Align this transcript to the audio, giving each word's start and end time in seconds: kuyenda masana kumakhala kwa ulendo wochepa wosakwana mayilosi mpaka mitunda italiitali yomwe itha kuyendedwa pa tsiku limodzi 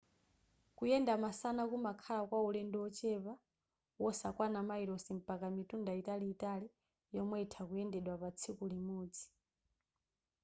kuyenda 0.75 1.17
masana 1.23 1.61
kumakhala 1.71 2.21
kwa 2.29 2.39
ulendo 2.47 2.77
wochepa 2.83 3.33
wosakwana 4.03 4.59
mayilosi 4.69 5.11
mpaka 5.19 5.45
mitunda 5.55 5.91
italiitali 6.01 6.67
yomwe 7.15 7.37
itha 7.45 7.61
kuyendedwa 7.67 8.15
pa 8.21 8.29
tsiku 8.37 8.63
limodzi 8.71 9.25